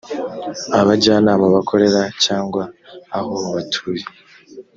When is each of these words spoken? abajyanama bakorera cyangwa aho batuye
abajyanama 0.79 1.45
bakorera 1.55 2.01
cyangwa 2.23 2.63
aho 3.17 3.35
batuye 3.53 4.03